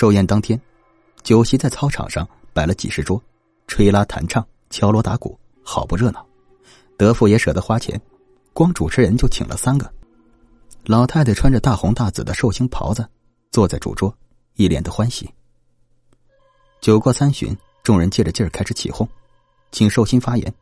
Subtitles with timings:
[0.00, 0.58] 寿宴当天，
[1.22, 3.22] 酒席在操场上摆了几十桌，
[3.66, 6.26] 吹拉弹唱、敲锣打鼓，好不热闹。
[6.96, 8.00] 德富也舍得花钱，
[8.54, 9.92] 光主持人就请了三个。
[10.86, 13.06] 老太太穿着大红大紫的寿星袍子，
[13.50, 14.10] 坐在主桌，
[14.54, 15.28] 一脸的欢喜。
[16.80, 19.06] 酒过三巡，众人借着劲儿开始起哄，
[19.70, 20.54] 请寿星发言。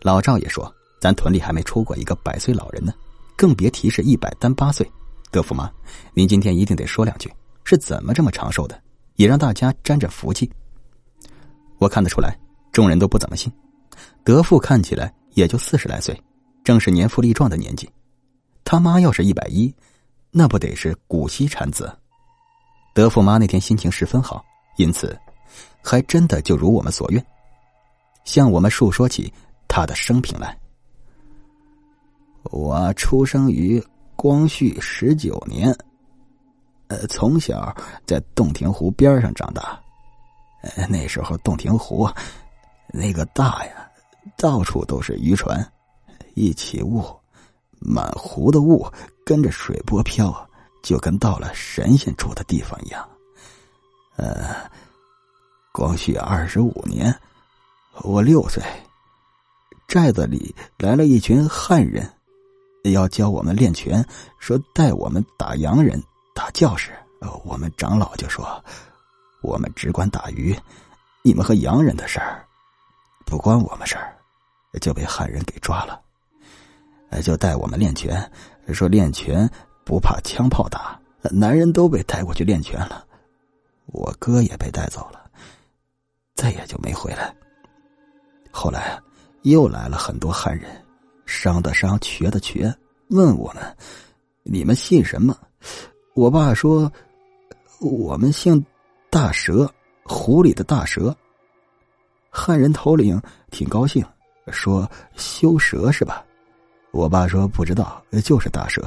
[0.00, 2.94] 老赵也说：“咱屯里还没出过一个百岁老人呢，
[3.36, 4.88] 更别提是一百单八岁。
[5.32, 5.68] 德父妈，
[6.14, 7.28] 您今天一定得说两句，
[7.70, 8.76] 是怎么这么长寿的，
[9.14, 10.50] 也让大家沾着福气。”
[11.78, 12.36] 我看得出来，
[12.72, 13.48] 众人都不怎么信。
[14.24, 16.20] 德富看起来也就四十来岁，
[16.64, 17.88] 正是年富力壮的年纪。
[18.64, 19.72] 他妈要是一百一，
[20.32, 21.96] 那不得是古稀产子？
[22.92, 24.44] 德富妈那天心情十分好，
[24.76, 25.16] 因此。
[25.80, 27.24] 还真的就如我们所愿，
[28.24, 29.32] 向我们述说起
[29.68, 30.58] 他的生平来。
[32.42, 33.82] 我出生于
[34.16, 35.72] 光绪十九年，
[36.90, 39.80] 呃，从小在洞庭湖边上长大。
[40.88, 42.06] 那时候洞庭湖
[42.88, 43.88] 那个大呀，
[44.36, 45.64] 到处都是渔船，
[46.34, 47.02] 一起雾，
[47.78, 48.86] 满湖的雾
[49.24, 50.34] 跟着水波飘，
[50.82, 53.08] 就跟到了神仙住的地方一样。
[54.16, 54.68] 呃。
[55.72, 57.14] 光绪二十五年，
[58.02, 58.60] 我六岁，
[59.86, 62.12] 寨子里来了一群汉人，
[62.82, 64.04] 要教我们练拳，
[64.40, 66.02] 说带我们打洋人、
[66.34, 66.92] 打教士。
[67.44, 68.62] 我们长老就说
[69.42, 70.58] ：“我们只管打鱼，
[71.22, 72.46] 你们和洋人的事儿
[73.26, 74.16] 不关我们事儿。”
[74.80, 76.00] 就被汉人给抓了，
[77.24, 78.30] 就带我们练拳，
[78.72, 79.50] 说练拳
[79.84, 83.04] 不怕枪炮打，男人都被带过去练拳了，
[83.86, 85.28] 我哥也被带走了。
[86.36, 87.34] 再也就没回来。
[88.52, 88.96] 后来
[89.42, 90.70] 又来了很多汉人，
[91.26, 92.72] 伤的伤，瘸的瘸，
[93.08, 93.76] 问我们
[94.44, 95.36] ：“你们信什么？”
[96.14, 96.90] 我爸说
[97.78, 98.64] ：“我们姓
[99.08, 99.72] 大蛇，
[100.02, 101.16] 湖里的大蛇。”
[102.28, 104.04] 汉人头领挺高兴，
[104.48, 106.24] 说：“修蛇是吧？”
[106.90, 108.82] 我爸说：“不知道，就是大蛇。”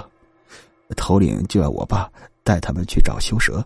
[0.97, 2.11] 头领就要我爸
[2.43, 3.65] 带他们去找修蛇。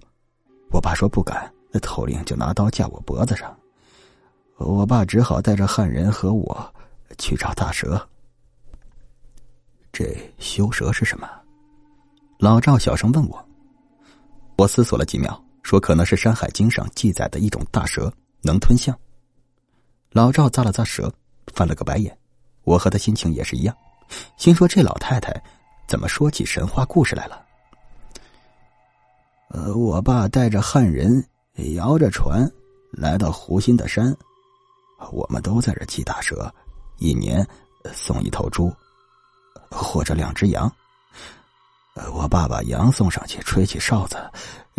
[0.69, 3.53] 我爸说不敢，那头领就拿刀架我脖子上。
[4.57, 6.73] 我爸只好带着汉人和我
[7.17, 8.07] 去找大蛇。
[9.91, 11.27] 这修蛇是什么？
[12.37, 13.46] 老赵小声问我。
[14.57, 18.97] 我思索了几秒，说：“可能是《山海经》上记载的一种大蛇，能吞象。”
[20.11, 21.13] 老赵咂了咂舌，
[21.53, 22.17] 翻了个白眼。
[22.63, 23.77] 我和他心情也是一样，
[24.35, 25.31] 心说：“这老太太
[25.87, 27.45] 怎么说起神话故事来了？”
[29.49, 31.23] 呃，我爸带着汉人
[31.75, 32.51] 摇着船
[32.91, 34.13] 来到湖心的山。
[35.11, 36.51] 我们都在这祭大蛇，
[36.97, 37.47] 一年
[37.93, 38.73] 送一头猪，
[39.69, 40.69] 或者两只羊。
[42.13, 44.17] 我爸把羊送上去，吹起哨子，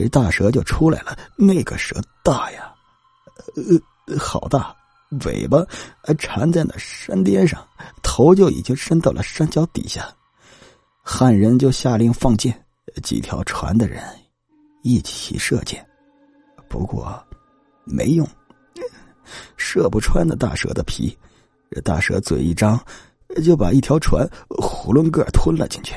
[0.09, 1.17] 大蛇就出来了。
[1.37, 2.73] 那个蛇大呀，
[4.07, 4.75] 呃，好大，
[5.25, 5.65] 尾巴
[6.03, 7.67] 还缠在那山巅上，
[8.03, 10.09] 头就已经伸到了山脚底下。
[11.03, 12.65] 汉人就下令放箭，
[13.03, 14.03] 几条船的人
[14.83, 15.85] 一起射箭，
[16.69, 17.21] 不过
[17.85, 18.29] 没用。
[19.57, 21.17] 射不穿那大蛇的皮，
[21.85, 22.79] 大蛇嘴一张，
[23.45, 25.95] 就把一条船囫囵个吞了进去。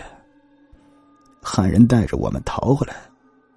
[1.41, 2.95] 汉人带着我们逃回来，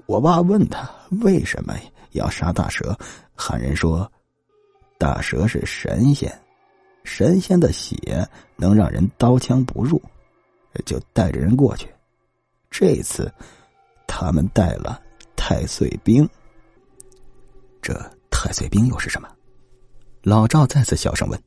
[0.06, 0.88] 我爸问他
[1.22, 1.74] 为什么
[2.12, 2.96] 要杀大蛇，
[3.34, 4.10] 汉人说
[4.98, 6.32] ：“大蛇是神仙，
[7.04, 10.00] 神仙的血能让人刀枪不入，
[10.86, 11.88] 就带着人过去。
[12.70, 13.30] 这次
[14.06, 15.00] 他们带了
[15.36, 16.28] 太岁兵，
[17.82, 17.94] 这
[18.30, 19.28] 太岁兵又是什么？”
[20.22, 21.38] 老赵再次小声问：“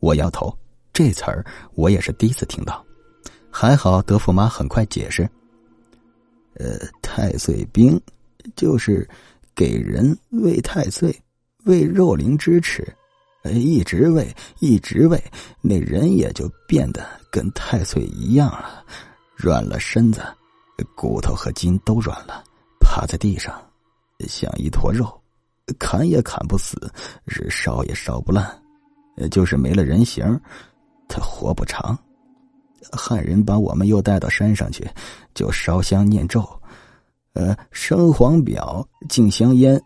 [0.00, 0.56] 我摇头，
[0.90, 1.44] 这词儿
[1.74, 2.82] 我也是第一次听到。
[3.50, 5.28] 还好德福妈很快解释
[6.58, 8.00] ：‘呃，太岁兵
[8.54, 9.08] 就是
[9.54, 11.14] 给人喂太岁，
[11.64, 12.86] 喂肉灵之吃，
[13.44, 15.22] 一直喂，一直喂，
[15.60, 18.84] 那人也就变得跟太岁一样了，
[19.34, 20.22] 软了身子，
[20.94, 22.42] 骨头和筋都软了，
[22.80, 23.54] 趴在地上，
[24.28, 25.06] 像一坨肉。’”
[25.80, 26.76] 砍也砍不死，
[27.26, 28.48] 是烧也烧不烂，
[29.32, 30.24] 就是没了人形，
[31.08, 31.98] 他活不长。
[32.92, 34.88] 汉人把我们又带到山上去，
[35.34, 36.48] 就烧香念咒，
[37.36, 39.78] 呃，生黄表，敬香烟，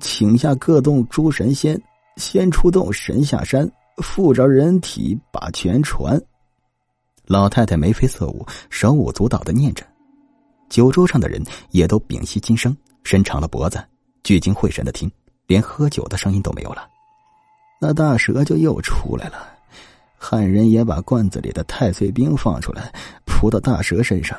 [0.00, 1.80] 请下各洞诸神仙，
[2.16, 6.20] 先出洞，神下山，附着人体把全传。
[7.24, 9.86] 老太太眉飞色舞，手舞足蹈的念着，
[10.68, 11.40] 酒桌上的人
[11.70, 13.80] 也都屏息静声，伸长了脖子。
[14.24, 15.08] 聚精会神的听，
[15.46, 16.88] 连喝酒的声音都没有了。
[17.80, 19.46] 那大蛇就又出来了，
[20.18, 22.92] 汉人也把罐子里的太岁冰放出来，
[23.24, 24.36] 扑到大蛇身上，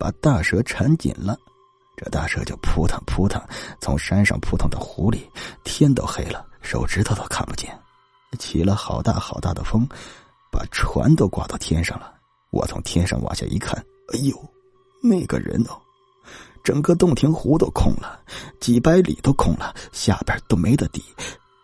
[0.00, 1.38] 把大蛇缠紧了，
[1.96, 3.42] 这大蛇就扑腾扑腾，
[3.80, 5.30] 从山上扑腾到湖里，
[5.64, 7.76] 天都黑了，手指头都看不见，
[8.38, 9.88] 起了好大好大的风，
[10.52, 12.14] 把船都刮到天上了。
[12.50, 13.76] 我从天上往下一看，
[14.12, 14.36] 哎呦，
[15.02, 15.80] 那个人哦，
[16.62, 18.20] 整个洞庭湖都空了，
[18.60, 21.02] 几百里都空了，下边都没得底，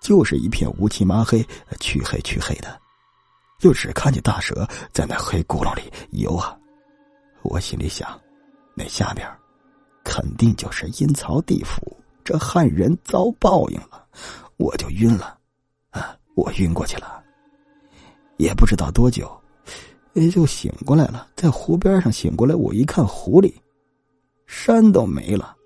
[0.00, 1.46] 就是一片乌漆麻黑、
[1.78, 2.81] 黢黑黢黑的，
[3.58, 6.56] 就只看见大蛇在那黑咕噜里游啊。
[7.43, 8.19] 我心里想，
[8.75, 9.28] 那下边
[10.04, 14.06] 肯定就是阴曹地府，这汉人遭报应了，
[14.56, 15.38] 我就晕了，
[15.90, 17.22] 啊，我晕过去了，
[18.37, 19.31] 也不知道多久。
[20.14, 23.58] 也就醒过来了，在湖边上醒过来，我一看湖里，
[24.46, 25.56] 山都没了，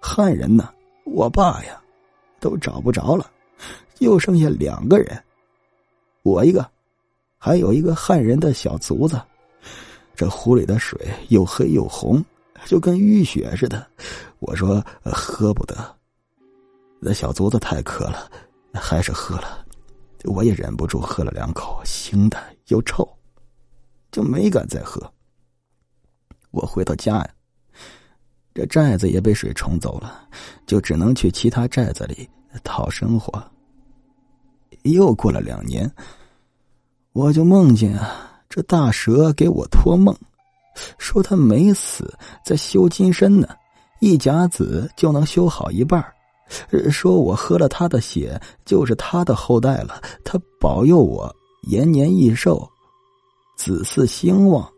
[0.00, 0.72] 汉人呢，
[1.04, 1.82] 我爸呀，
[2.38, 3.28] 都找不着了，
[3.96, 5.20] 就剩下两个人，
[6.22, 6.64] 我一个，
[7.36, 9.20] 还有一个汉人的小卒子。
[10.14, 10.96] 这湖里的水
[11.30, 12.24] 又黑又红，
[12.66, 13.86] 就跟淤血似的。
[14.40, 15.76] 我说喝不得，
[17.00, 18.30] 那小卒子太渴了，
[18.74, 19.64] 还是喝了。
[20.24, 22.38] 我也忍不住喝了两口，腥的
[22.68, 23.08] 又臭。
[24.10, 25.10] 就没敢再喝。
[26.50, 27.30] 我回到家呀，
[28.52, 30.28] 这寨子也被水冲走了，
[30.66, 32.28] 就只能去其他寨子里
[32.62, 33.42] 讨生活。
[34.82, 35.90] 又过了两年，
[37.12, 40.14] 我就梦见啊，这大蛇给我托梦，
[40.98, 42.12] 说他没死，
[42.44, 43.48] 在修金身呢，
[44.00, 46.04] 一甲子就能修好一半
[46.90, 52.68] 说我喝了他的血，就是他的后代了，他保佑我延年益寿。
[53.54, 54.68] 子嗣兴旺。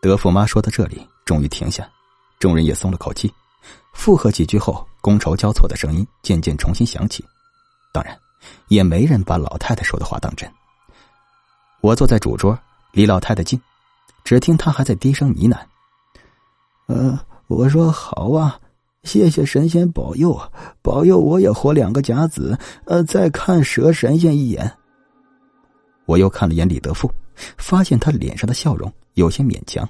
[0.00, 1.90] 德驸马说到这里，终于停下，
[2.38, 3.32] 众人也松了口气。
[3.92, 7.24] 附和几句后，觥筹交错的声音渐渐重新响起。
[7.92, 8.16] 当然，
[8.68, 10.48] 也没人把老太太说的话当真。
[11.80, 12.56] 我坐在主桌，
[12.92, 13.60] 离老太太近，
[14.28, 15.56] 只听他还在低声呢喃
[16.94, 18.60] ：“呃，我说好啊，
[19.02, 20.38] 谢谢神仙保佑，
[20.82, 22.54] 保佑我也活两个甲子。
[22.84, 24.70] 呃，再看蛇神仙一眼。”
[26.04, 27.10] 我又看了眼李德富。
[27.56, 29.88] 发现他脸上的笑容有些勉强。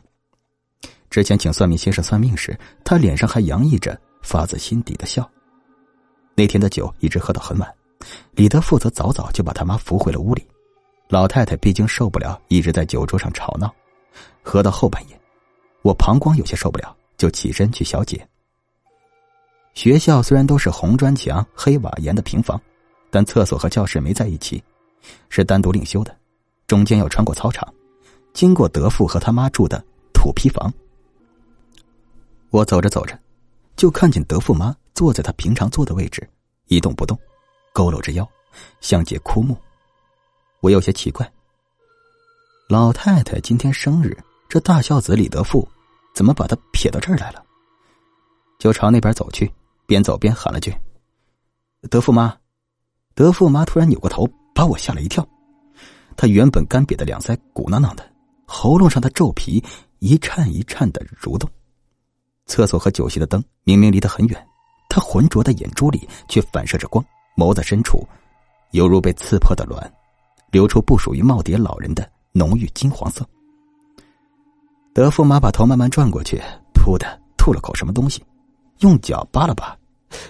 [1.10, 5.28] 之前请算命先生算命时，他脸上还洋溢着发自心底的笑。
[6.36, 7.68] 那天的酒一直喝到很晚，
[8.36, 10.46] 李德富则早早就把他妈扶回了屋里。
[11.08, 13.74] 老太太毕竟受不了一直在酒桌上吵闹，
[14.48, 15.20] 喝到后半夜，
[15.82, 18.26] 我膀胱有些受不了，就起身去小解。
[19.74, 22.58] 学校虽然都是红砖墙、黑瓦檐的平房，
[23.10, 24.64] 但厕所和教室没在一起，
[25.28, 26.16] 是单独另修的。
[26.66, 27.70] 中间要穿过操场，
[28.32, 29.84] 经过德富和他妈住的
[30.14, 30.72] 土坯房。
[32.48, 33.20] 我走着走着，
[33.76, 36.26] 就看见德富妈坐在他平常坐的位置，
[36.68, 37.18] 一动不动，
[37.74, 38.26] 佝偻着腰，
[38.80, 39.54] 像解枯木。
[40.60, 41.30] 我有些奇怪，
[42.66, 44.16] 老太太今天生日，
[44.48, 45.68] 这大孝子李德富
[46.14, 47.44] 怎么把他撇到这儿来了？
[48.58, 49.52] 就朝那边走去，
[49.86, 50.74] 边走边喊了句
[51.90, 52.34] ：“德富妈！”
[53.14, 55.26] 德富妈突然扭过头，把我吓了一跳。
[56.16, 58.10] 他原本干瘪的两腮鼓囊囊的，
[58.46, 59.62] 喉咙上的皱皮
[59.98, 61.48] 一颤一颤的蠕动。
[62.46, 64.48] 厕所和酒席的灯明明离得很远，
[64.88, 67.04] 他浑浊的眼珠里却反射着光，
[67.36, 68.02] 眸子深处
[68.70, 69.92] 犹如被刺破的卵，
[70.50, 73.28] 流出不属于耄耋老人的浓郁金黄色。
[74.94, 76.40] 德驸马把头慢慢转过去，
[76.74, 77.06] 噗的
[77.36, 78.22] 吐了口什么东西，
[78.80, 79.76] 用脚扒了扒，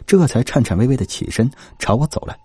[0.07, 2.37] 这才颤颤巍巍的起身朝我走来。